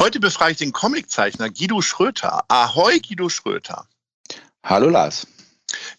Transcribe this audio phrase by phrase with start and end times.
[0.00, 2.44] Heute befrage ich den Comiczeichner Guido Schröter.
[2.48, 3.86] Ahoi, Guido Schröter.
[4.64, 5.26] Hallo Lars.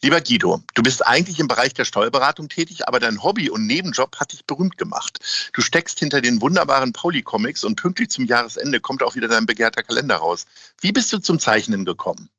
[0.02, 4.16] Lieber Guido, du bist eigentlich im Bereich der Steuerberatung tätig, aber dein Hobby und Nebenjob
[4.16, 5.20] hat dich berühmt gemacht.
[5.54, 9.84] Du steckst hinter den wunderbaren Pauli-Comics und pünktlich zum Jahresende kommt auch wieder dein begehrter
[9.84, 10.48] Kalender raus.
[10.80, 12.32] Wie bist du zum Zeichnen gekommen?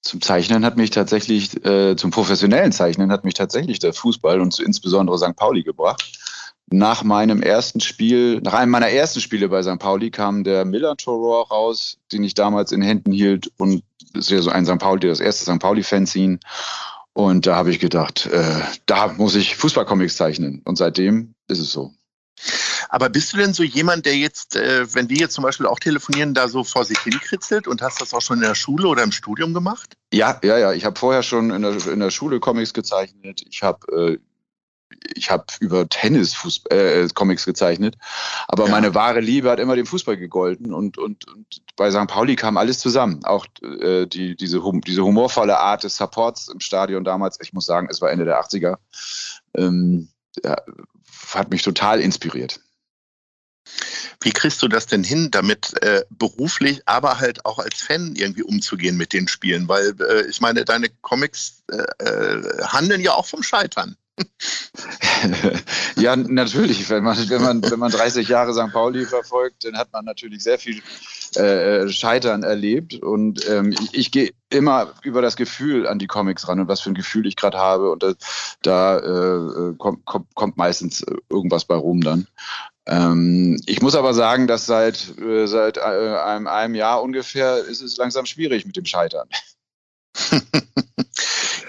[0.00, 4.56] Zum Zeichnen hat mich tatsächlich, äh, zum professionellen Zeichnen hat mich tatsächlich der Fußball und
[4.60, 5.34] insbesondere St.
[5.34, 6.04] Pauli gebracht
[6.70, 9.78] nach meinem ersten Spiel, nach einem meiner ersten Spiele bei St.
[9.78, 13.82] Pauli kam der Miller Toror raus, den ich damals in Händen hielt und
[14.12, 14.78] das ist ja so ein St.
[14.78, 15.58] Pauli, das erste St.
[15.58, 16.38] Pauli-Fanzine.
[17.14, 20.62] Und da habe ich gedacht, äh, da muss ich Fußballcomics zeichnen.
[20.64, 21.92] Und seitdem ist es so.
[22.88, 25.78] Aber bist du denn so jemand, der jetzt, äh, wenn wir jetzt zum Beispiel auch
[25.78, 29.02] telefonieren, da so vor sich hinkritzelt und hast das auch schon in der Schule oder
[29.02, 29.94] im Studium gemacht?
[30.12, 30.72] Ja, ja, ja.
[30.72, 33.42] Ich habe vorher schon in der, in der Schule Comics gezeichnet.
[33.48, 34.18] Ich habe äh,
[35.14, 36.36] ich habe über Tennis
[36.70, 37.96] äh, Comics gezeichnet,
[38.48, 38.70] aber ja.
[38.70, 42.06] meine wahre Liebe hat immer dem Fußball gegolten und, und, und bei St.
[42.06, 43.24] Pauli kam alles zusammen.
[43.24, 47.66] Auch äh, die, diese, hum diese humorvolle Art des Supports im Stadion damals, ich muss
[47.66, 48.76] sagen, es war Ende der 80er,
[49.54, 50.08] ähm,
[50.44, 50.56] ja,
[51.34, 52.60] hat mich total inspiriert.
[54.20, 58.42] Wie kriegst du das denn hin, damit äh, beruflich, aber halt auch als Fan irgendwie
[58.42, 59.68] umzugehen mit den Spielen?
[59.68, 63.96] Weil äh, ich meine, deine Comics äh, äh handeln ja auch vom Scheitern.
[65.96, 66.88] Ja, natürlich.
[66.90, 68.72] Wenn man, wenn, man, wenn man 30 Jahre St.
[68.72, 70.82] Pauli verfolgt, dann hat man natürlich sehr viel
[71.36, 72.94] äh, Scheitern erlebt.
[72.94, 76.80] Und ähm, ich, ich gehe immer über das Gefühl an die Comics ran und was
[76.80, 77.90] für ein Gefühl ich gerade habe.
[77.90, 78.12] Und da,
[78.62, 82.26] da äh, kommt, kommt, kommt meistens irgendwas bei rum dann.
[82.86, 87.80] Ähm, ich muss aber sagen, dass seit, äh, seit äh, einem, einem Jahr ungefähr ist
[87.80, 89.28] es langsam schwierig mit dem Scheitern.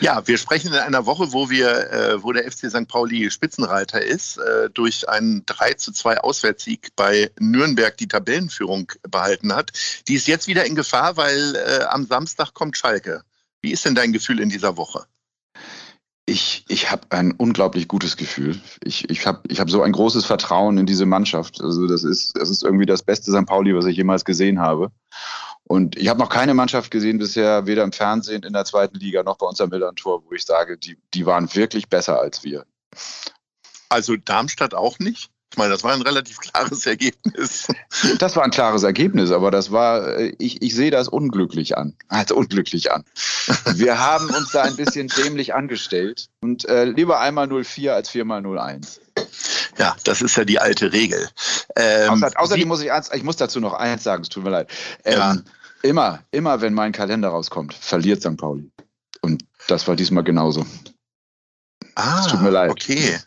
[0.03, 2.89] Ja, wir sprechen in einer Woche, wo wir, äh, wo der FC St.
[2.89, 9.55] Pauli Spitzenreiter ist, äh, durch einen 3 zu 2 Auswärtssieg bei Nürnberg die Tabellenführung behalten
[9.55, 9.71] hat.
[10.09, 13.23] Die ist jetzt wieder in Gefahr, weil äh, am Samstag kommt Schalke.
[13.61, 15.05] Wie ist denn dein Gefühl in dieser Woche?
[16.25, 18.59] Ich, ich habe ein unglaublich gutes Gefühl.
[18.83, 21.61] Ich, ich habe ich hab so ein großes Vertrauen in diese Mannschaft.
[21.61, 23.45] Also das ist, das ist irgendwie das beste St.
[23.45, 24.91] Pauli, was ich jemals gesehen habe.
[25.65, 29.23] Und ich habe noch keine Mannschaft gesehen bisher, weder im Fernsehen in der zweiten Liga
[29.23, 32.65] noch bei uns am Millantor, wo ich sage, die, die waren wirklich besser als wir.
[33.89, 35.32] Also Darmstadt auch nicht?
[35.53, 37.67] Ich meine, das war ein relativ klares Ergebnis.
[38.17, 41.93] Das war ein klares Ergebnis, aber das war, äh, ich, ich sehe das unglücklich an,
[42.07, 43.03] als unglücklich an.
[43.75, 48.43] Wir haben uns da ein bisschen dämlich angestellt und äh, lieber einmal 04 als viermal
[48.43, 48.99] 01.
[49.77, 51.29] Ja, das ist ja die alte Regel.
[51.75, 54.71] Ähm, Außer, außerdem muss ich, ich muss dazu noch eins sagen, es tut mir leid.
[55.05, 55.35] Ähm, ja.
[55.83, 58.37] Immer, immer, wenn mein Kalender rauskommt, verliert St.
[58.37, 58.71] Pauli.
[59.21, 60.65] Und das war diesmal genauso.
[61.93, 62.71] Ah, es tut mir leid.
[62.71, 63.19] Okay.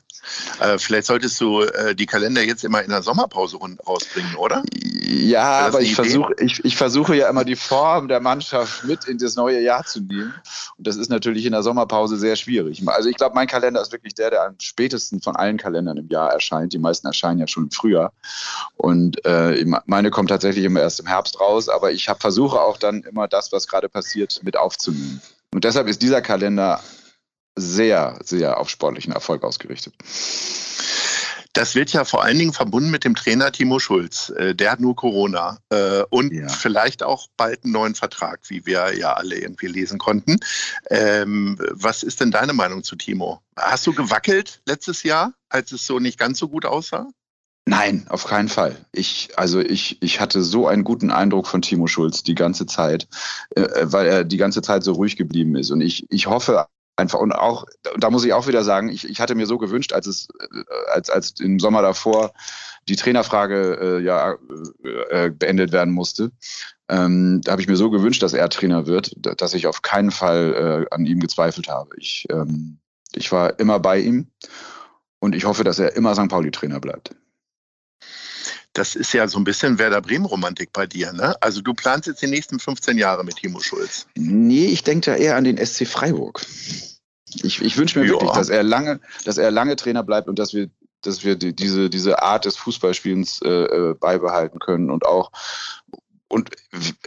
[0.60, 4.62] Äh, vielleicht solltest du äh, die Kalender jetzt immer in der Sommerpause rausbringen, oder?
[5.02, 9.18] Ja, aber ich versuche, ich, ich versuche ja immer die Form der Mannschaft mit in
[9.18, 10.34] das neue Jahr zu nehmen.
[10.76, 12.82] Und das ist natürlich in der Sommerpause sehr schwierig.
[12.86, 16.08] Also ich glaube, mein Kalender ist wirklich der, der am spätesten von allen Kalendern im
[16.08, 16.72] Jahr erscheint.
[16.72, 18.12] Die meisten erscheinen ja schon im Frühjahr.
[18.76, 21.68] Und äh, meine kommt tatsächlich immer erst im Herbst raus.
[21.68, 25.20] Aber ich hab, versuche auch dann immer das, was gerade passiert, mit aufzunehmen.
[25.52, 26.80] Und deshalb ist dieser Kalender
[27.56, 29.94] sehr, sehr auf sportlichen Erfolg ausgerichtet.
[31.56, 34.28] Das wird ja vor allen Dingen verbunden mit dem Trainer Timo Schulz.
[34.28, 36.48] Äh, der hat nur Corona äh, und ja.
[36.48, 40.36] vielleicht auch bald einen neuen Vertrag, wie wir ja alle irgendwie lesen konnten.
[40.90, 43.40] Ähm, was ist denn deine Meinung zu Timo?
[43.56, 47.08] Hast du gewackelt letztes Jahr, als es so nicht ganz so gut aussah?
[47.64, 48.76] Nein, auf keinen Fall.
[48.92, 53.08] Ich, also ich, ich hatte so einen guten Eindruck von Timo Schulz die ganze Zeit,
[53.56, 55.70] äh, weil er die ganze Zeit so ruhig geblieben ist.
[55.70, 57.66] Und ich, ich hoffe einfach und auch,
[57.98, 60.90] da muss ich auch wieder sagen, ich, ich hatte mir so gewünscht, als es, äh,
[60.92, 62.32] als, als im Sommer davor
[62.88, 64.36] die Trainerfrage äh, ja
[65.10, 66.32] äh, beendet werden musste,
[66.88, 70.10] ähm, da habe ich mir so gewünscht, dass er Trainer wird, dass ich auf keinen
[70.10, 71.90] Fall äh, an ihm gezweifelt habe.
[71.98, 72.78] Ich, ähm,
[73.14, 74.28] ich war immer bei ihm
[75.18, 76.28] und ich hoffe, dass er immer St.
[76.28, 77.14] Pauli-Trainer bleibt.
[78.72, 81.34] Das ist ja so ein bisschen Werder Bremen-Romantik bei dir, ne?
[81.40, 84.06] Also du planst jetzt die nächsten 15 Jahre mit Timo Schulz.
[84.16, 86.44] Nee, ich denke da eher an den SC Freiburg.
[87.42, 88.12] Ich, ich wünsche mir ja.
[88.12, 90.68] wirklich, dass er lange, dass er lange Trainer bleibt und dass wir,
[91.02, 95.30] dass wir die, diese, diese Art des Fußballspielens äh, äh beibehalten können und auch
[96.28, 96.50] und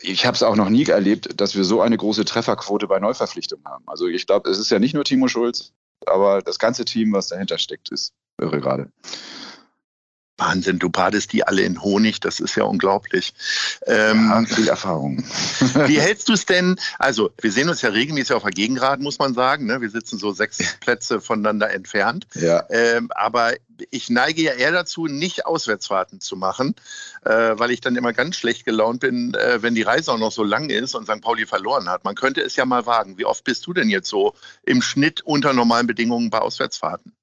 [0.01, 3.65] ich habe es auch noch nie erlebt, dass wir so eine große Trefferquote bei Neuverpflichtungen
[3.65, 3.83] haben.
[3.87, 5.73] Also ich glaube, es ist ja nicht nur Timo Schulz,
[6.05, 8.91] aber das ganze Team, was dahinter steckt, ist irre gerade.
[10.39, 13.33] Wahnsinn, du badest die alle in Honig, das ist ja unglaublich.
[13.85, 15.23] Ähm, ja, viel Erfahrung.
[15.85, 16.77] wie hältst du es denn?
[16.97, 19.65] Also, wir sehen uns ja regelmäßig auf der Gegengrad, muss man sagen.
[19.65, 19.81] Ne?
[19.81, 22.27] Wir sitzen so sechs Plätze voneinander entfernt.
[22.35, 22.63] Ja.
[22.69, 23.53] Ähm, aber
[23.91, 26.75] ich neige ja eher dazu, nicht Auswärtsfahrten zu machen,
[27.23, 30.31] äh, weil ich dann immer ganz schlecht gelaunt bin, äh, wenn die Reise auch noch
[30.31, 31.21] so lang ist und St.
[31.21, 32.03] Pauli verloren hat.
[32.03, 33.17] Man könnte es ja mal wagen.
[33.17, 34.33] Wie oft bist du denn jetzt so
[34.63, 37.13] im Schnitt unter normalen Bedingungen bei Auswärtsfahrten?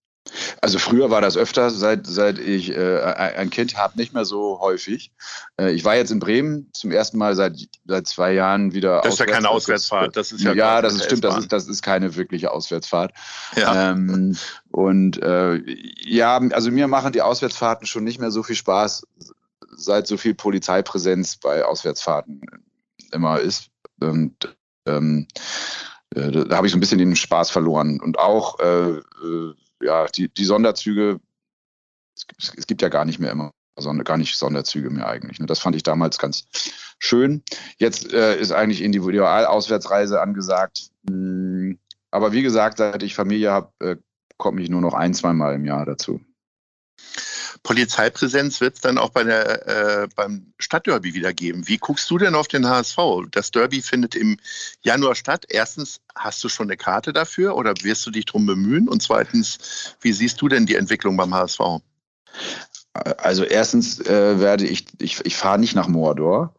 [0.60, 4.60] Also früher war das öfter, seit, seit ich äh, ein Kind habe, nicht mehr so
[4.60, 5.12] häufig.
[5.60, 7.56] Äh, ich war jetzt in Bremen zum ersten Mal seit,
[7.86, 9.00] seit zwei Jahren wieder.
[9.02, 10.52] Das ist ja keine Auswärtsfahrt, das ist ja.
[10.52, 13.12] Ja, das ist, stimmt, das ist, das ist keine wirkliche Auswärtsfahrt.
[13.56, 13.90] Ja.
[13.90, 14.36] Ähm,
[14.70, 15.60] und äh,
[16.04, 19.06] ja, also mir machen die Auswärtsfahrten schon nicht mehr so viel Spaß,
[19.76, 22.40] seit so viel Polizeipräsenz bei Auswärtsfahrten
[23.12, 23.70] immer ist.
[24.00, 24.56] Und
[24.86, 25.26] ähm,
[26.14, 28.00] äh, da habe ich so ein bisschen den Spaß verloren.
[28.00, 31.20] Und auch äh, äh ja, die, die Sonderzüge,
[32.16, 35.38] es, es, gibt ja gar nicht mehr immer, also gar nicht Sonderzüge mehr eigentlich.
[35.38, 35.46] Ne?
[35.46, 36.46] Das fand ich damals ganz
[36.98, 37.42] schön.
[37.78, 40.90] Jetzt äh, ist eigentlich Individualauswärtsreise angesagt.
[41.08, 41.78] Hm,
[42.10, 43.96] aber wie gesagt, seit ich Familie habe, äh,
[44.38, 46.20] komme ich nur noch ein, zweimal im Jahr dazu.
[47.62, 51.66] Polizeipräsenz wird es dann auch bei der, äh, beim Stadtderby wieder geben.
[51.68, 52.98] Wie guckst du denn auf den HSV?
[53.30, 54.38] Das Derby findet im
[54.82, 55.46] Januar statt.
[55.48, 58.88] Erstens, hast du schon eine Karte dafür oder wirst du dich darum bemühen?
[58.88, 61.60] Und zweitens, wie siehst du denn die Entwicklung beim HSV?
[63.18, 66.54] Also erstens äh, werde ich, ich, ich fahre nicht nach Mordor.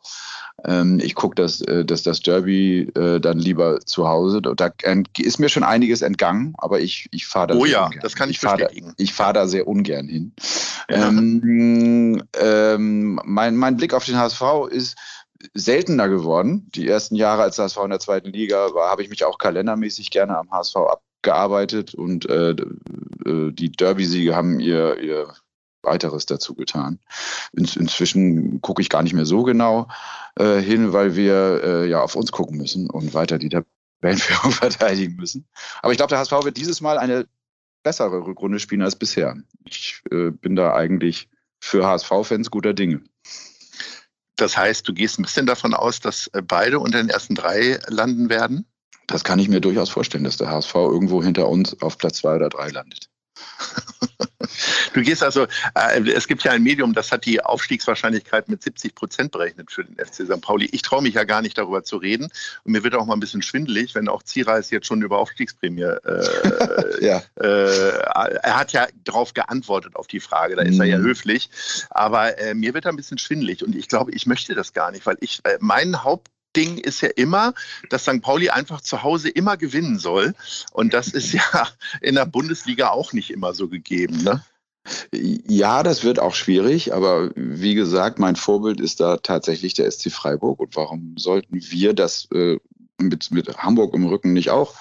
[0.66, 4.42] Ähm, ich gucke, dass, äh, dass das Derby äh, dann lieber zu Hause.
[4.42, 4.72] Da
[5.18, 7.56] ist mir schon einiges entgangen, aber ich, ich fahre da.
[7.56, 8.00] Oh ja, ungern.
[8.02, 8.88] das kann ich, ich bestätigen.
[8.88, 10.34] Da, ich fahre da sehr ungern hin.
[10.90, 11.10] Ja.
[11.10, 14.98] Ähm, ähm, mein, mein Blick auf den HSV ist
[15.54, 16.70] seltener geworden.
[16.74, 20.10] Die ersten Jahre, als HSV in der zweiten Liga war, habe ich mich auch kalendermäßig
[20.10, 25.34] gerne am HSV abgearbeitet und äh, äh, die Derby-Siege haben ihr, ihr
[25.82, 27.00] weiteres dazu getan.
[27.54, 29.88] In, inzwischen gucke ich gar nicht mehr so genau
[30.36, 35.16] äh, hin, weil wir äh, ja auf uns gucken müssen und weiter die Tabellenführung verteidigen
[35.16, 35.48] müssen.
[35.82, 37.28] Aber ich glaube, der HSV wird dieses Mal eine
[37.84, 39.38] bessere Rückrunde spielen als bisher.
[39.66, 41.30] Ich äh, bin da eigentlich
[41.60, 43.02] für HSV-Fans guter Dinge.
[44.36, 47.80] Das heißt, du gehst ein bisschen davon aus, dass äh, beide unter den ersten drei
[47.88, 48.66] landen werden?
[49.08, 52.36] Das kann ich mir durchaus vorstellen, dass der HSV irgendwo hinter uns auf Platz zwei
[52.36, 53.10] oder drei landet.
[54.98, 55.44] Du gehst also,
[55.76, 59.84] äh, es gibt ja ein Medium, das hat die Aufstiegswahrscheinlichkeit mit 70 Prozent berechnet für
[59.84, 60.42] den FC St.
[60.42, 60.68] Pauli.
[60.72, 62.30] Ich traue mich ja gar nicht darüber zu reden.
[62.64, 65.84] Und mir wird auch mal ein bisschen schwindelig, wenn auch Ziereis jetzt schon über Aufstiegsprämie.
[65.84, 67.22] Äh, ja.
[67.40, 67.90] äh,
[68.42, 70.82] er hat ja darauf geantwortet auf die Frage, da ist mhm.
[70.82, 71.04] er ja mhm.
[71.04, 71.52] höflich.
[71.92, 74.90] Aber äh, mir wird er ein bisschen schwindelig und ich glaube, ich möchte das gar
[74.90, 77.54] nicht, weil ich, äh, mein Haupt Ding ist ja immer,
[77.92, 78.22] dass St.
[78.24, 80.34] Pauli einfach zu Hause immer gewinnen soll.
[80.72, 81.68] Und das ist ja
[82.02, 84.24] in der Bundesliga auch nicht immer so gegeben.
[84.24, 84.44] Ne?
[85.14, 90.12] Ja, das wird auch schwierig, aber wie gesagt, mein Vorbild ist da tatsächlich der SC
[90.12, 90.60] Freiburg.
[90.60, 92.58] Und warum sollten wir das äh,
[93.00, 94.76] mit, mit Hamburg im Rücken nicht auch,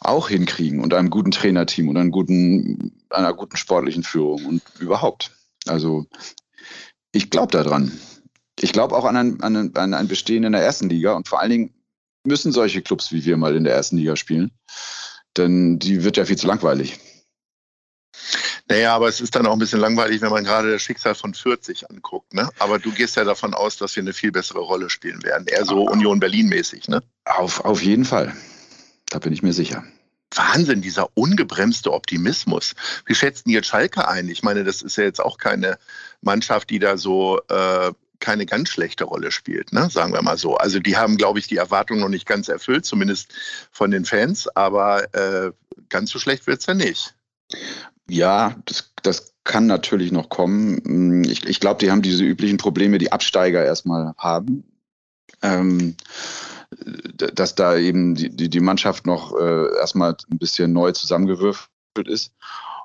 [0.00, 5.30] auch hinkriegen und einem guten Trainerteam und einem guten, einer guten sportlichen Führung und überhaupt?
[5.66, 6.06] Also
[7.12, 7.92] ich glaube daran.
[8.58, 11.28] Ich glaube auch an ein, an, ein, an ein Bestehen in der ersten Liga und
[11.28, 11.74] vor allen Dingen
[12.24, 14.50] müssen solche Clubs wie wir mal in der ersten Liga spielen,
[15.36, 16.98] denn die wird ja viel zu langweilig.
[18.68, 21.34] Naja, aber es ist dann auch ein bisschen langweilig, wenn man gerade das Schicksal von
[21.34, 22.34] 40 anguckt.
[22.34, 22.48] Ne?
[22.58, 25.46] Aber du gehst ja davon aus, dass wir eine viel bessere Rolle spielen werden.
[25.46, 27.00] Eher so Union Berlin-mäßig, ne?
[27.24, 28.34] Auf, auf jeden Fall.
[29.08, 29.84] Da bin ich mir sicher.
[30.34, 32.74] Wahnsinn, dieser ungebremste Optimismus.
[33.06, 34.28] Wie schätzen jetzt Schalke ein?
[34.28, 35.78] Ich meine, das ist ja jetzt auch keine
[36.20, 39.88] Mannschaft, die da so äh, keine ganz schlechte Rolle spielt, ne?
[39.90, 40.56] sagen wir mal so.
[40.56, 43.32] Also die haben, glaube ich, die Erwartungen noch nicht ganz erfüllt, zumindest
[43.70, 45.52] von den Fans, aber äh,
[45.88, 47.14] ganz so schlecht wird es ja nicht.
[48.08, 51.24] Ja, das, das kann natürlich noch kommen.
[51.24, 54.64] Ich, ich glaube, die haben diese üblichen Probleme, die Absteiger erstmal haben.
[55.42, 55.96] Ähm,
[57.16, 61.68] dass da eben die, die, die Mannschaft noch äh, erstmal ein bisschen neu zusammengewürfelt
[62.06, 62.32] ist.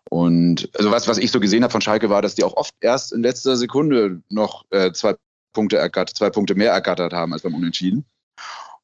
[0.09, 2.73] Und also was, was ich so gesehen habe von Schalke war, dass die auch oft
[2.79, 5.15] erst in letzter Sekunde noch äh, zwei
[5.53, 8.05] Punkte ergattert, zwei Punkte mehr ergattert haben als beim Unentschieden.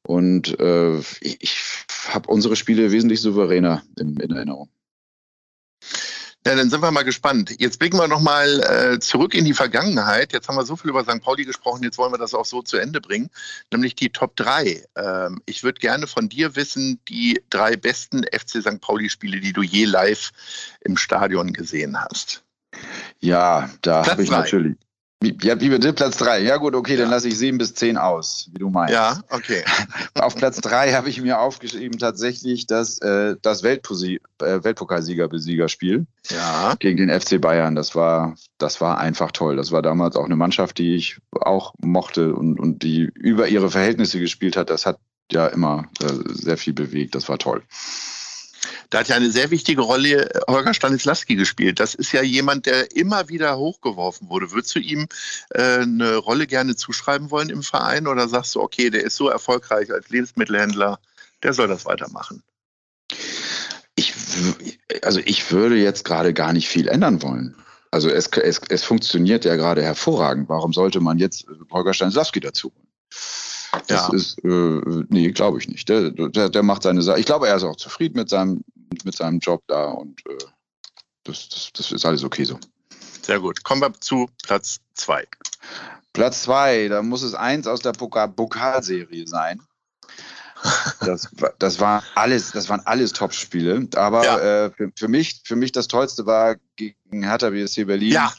[0.02, 1.56] Und äh, ich, ich
[2.08, 4.70] habe unsere Spiele wesentlich souveräner in, in Erinnerung.
[6.48, 7.54] Ja, dann sind wir mal gespannt.
[7.58, 10.32] Jetzt blicken wir nochmal äh, zurück in die Vergangenheit.
[10.32, 11.20] Jetzt haben wir so viel über St.
[11.20, 13.28] Pauli gesprochen, jetzt wollen wir das auch so zu Ende bringen,
[13.70, 14.82] nämlich die Top 3.
[14.96, 18.80] Ähm, ich würde gerne von dir wissen, die drei besten FC St.
[18.80, 20.30] Pauli-Spiele, die du je live
[20.80, 22.42] im Stadion gesehen hast.
[23.20, 24.78] Ja, da habe ich natürlich.
[25.20, 25.92] Ja, wie bitte?
[25.92, 26.40] Platz drei.
[26.40, 27.00] Ja gut, okay, ja.
[27.00, 28.94] dann lasse ich sieben bis zehn aus, wie du meinst.
[28.94, 29.64] Ja, okay.
[30.14, 36.76] Auf Platz drei habe ich mir aufgeschrieben tatsächlich das, äh, das Weltposi äh, Weltpokalsieger-Besiegerspiel ja.
[36.78, 37.74] gegen den FC Bayern.
[37.74, 39.56] Das war, das war einfach toll.
[39.56, 43.70] Das war damals auch eine Mannschaft, die ich auch mochte und, und die über ihre
[43.70, 44.70] Verhältnisse gespielt hat.
[44.70, 45.00] Das hat
[45.32, 47.16] ja immer äh, sehr viel bewegt.
[47.16, 47.64] Das war toll.
[48.90, 51.80] Da hat ja eine sehr wichtige Rolle äh, Holger Stanislawski gespielt.
[51.80, 54.50] Das ist ja jemand, der immer wieder hochgeworfen wurde.
[54.52, 55.08] Würdest du ihm
[55.50, 59.28] äh, eine Rolle gerne zuschreiben wollen im Verein oder sagst du, okay, der ist so
[59.28, 60.98] erfolgreich als Lebensmittelhändler,
[61.42, 62.42] der soll das weitermachen?
[63.94, 64.14] Ich,
[65.02, 67.56] also ich würde jetzt gerade gar nicht viel ändern wollen.
[67.90, 70.48] Also es, es, es funktioniert ja gerade hervorragend.
[70.48, 72.88] Warum sollte man jetzt Holger Stanislawski dazu holen?
[73.86, 74.14] Das ja.
[74.14, 75.88] ist, äh, nee, glaube ich nicht.
[75.88, 77.20] Der, der, der macht seine Sache.
[77.20, 78.64] Ich glaube, er ist auch zufrieden mit seinem,
[79.04, 80.38] mit seinem Job da und äh,
[81.24, 82.58] das, das, das ist alles okay so.
[83.22, 83.62] Sehr gut.
[83.62, 85.26] Kommen wir zu Platz zwei.
[86.12, 89.60] Platz zwei, da muss es eins aus der Pokalserie sein.
[91.00, 91.28] Das,
[91.60, 93.86] das war alles, das waren alles Top-Spiele.
[93.94, 94.38] Aber ja.
[94.64, 98.10] äh, für, für, mich, für mich das Tollste war gegen Hertha BSC Berlin.
[98.10, 98.34] Ja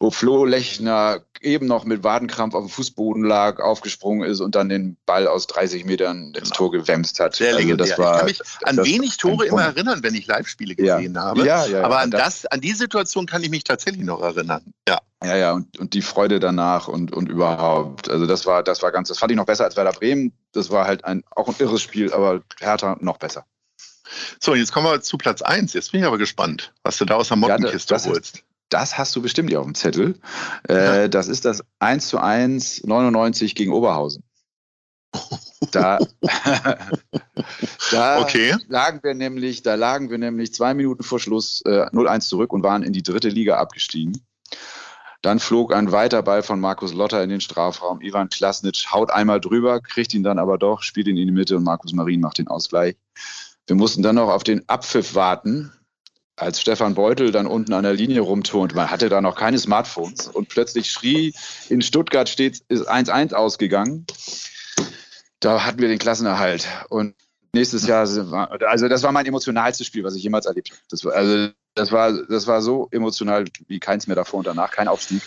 [0.00, 4.68] wo Flo Lechner eben noch mit Wadenkrampf auf dem Fußboden lag, aufgesprungen ist und dann
[4.68, 6.54] den Ball aus 30 Metern ins genau.
[6.54, 7.36] Tor gewämst hat.
[7.36, 10.74] Sehr also das war, ich kann mich an wenig Tore immer erinnern, wenn ich Live-Spiele
[10.74, 11.22] gesehen ja.
[11.22, 11.44] habe.
[11.44, 14.62] Ja, ja, Aber an, das, an die Situation kann ich mich tatsächlich noch erinnern.
[14.88, 14.98] Ja.
[15.24, 18.08] Ja, ja, und, und die Freude danach und, und überhaupt.
[18.08, 20.32] Also das war, das war ganz, das fand ich noch besser als Werder Bremen.
[20.52, 23.44] Das war halt ein, auch ein irres Spiel, aber Hertha noch besser.
[24.40, 25.72] So, jetzt kommen wir zu Platz 1.
[25.72, 28.36] Jetzt bin ich aber gespannt, was du da aus der Mottenkiste ja, holst.
[28.36, 30.18] Ist, das hast du bestimmt hier auf dem Zettel.
[30.68, 34.22] Äh, das ist das 1 zu 1 99 gegen Oberhausen.
[35.70, 35.98] Da,
[37.90, 38.54] da okay.
[38.68, 42.62] lagen wir nämlich, da lagen wir nämlich zwei Minuten vor Schluss äh, 0-1 zurück und
[42.62, 44.22] waren in die dritte Liga abgestiegen.
[45.22, 48.00] Dann flog ein weiter Ball von Markus Lotter in den Strafraum.
[48.02, 51.56] Ivan Klasnitsch haut einmal drüber, kriegt ihn dann aber doch, spielt ihn in die Mitte
[51.56, 52.96] und Markus Marin macht den Ausgleich.
[53.66, 55.72] Wir mussten dann noch auf den Abpfiff warten
[56.40, 60.28] als Stefan Beutel dann unten an der Linie rumturnt, man hatte da noch keine Smartphones
[60.28, 61.34] und plötzlich schrie,
[61.68, 64.06] in Stuttgart steht, ist 1-1 ausgegangen.
[65.40, 66.66] Da hatten wir den Klassenerhalt.
[66.88, 67.14] Und
[67.52, 70.80] nächstes Jahr, also das war mein emotionalstes Spiel, was ich jemals erlebt habe.
[70.90, 74.70] Das war, also das war, das war so emotional wie keins mehr davor und danach,
[74.70, 75.22] kein Aufstieg.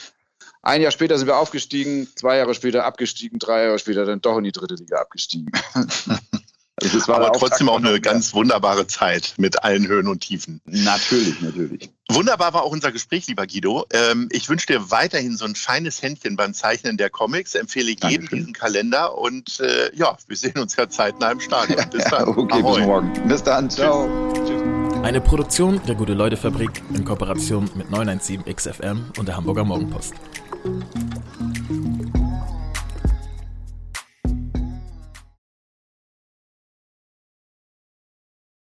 [0.63, 4.37] Ein Jahr später sind wir aufgestiegen, zwei Jahre später abgestiegen, drei Jahre später dann doch
[4.37, 5.51] in die dritte Liga abgestiegen.
[6.81, 10.61] Also es war aber trotzdem auch eine ganz wunderbare Zeit mit allen Höhen und Tiefen.
[10.65, 11.89] Natürlich, natürlich.
[12.09, 13.85] Wunderbar war auch unser Gespräch, lieber Guido.
[13.91, 17.55] Ähm, ich wünsche dir weiterhin so ein feines Händchen beim Zeichnen der Comics.
[17.55, 18.39] Empfehle jedem Dankeschön.
[18.39, 21.89] diesen Kalender und äh, ja, wir sehen uns ja zeitnah im Stadion.
[21.91, 22.27] Bis dann.
[22.27, 22.79] okay, Ahoi.
[22.79, 23.27] bis morgen.
[23.27, 23.69] Bis dann.
[23.69, 24.33] Ciao.
[24.33, 24.61] Tschüss.
[25.03, 30.13] Eine Produktion der Gute-Leute-Fabrik in Kooperation mit 917 XFM und der Hamburger Morgenpost.